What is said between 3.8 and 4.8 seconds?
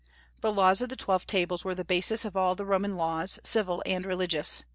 and religious.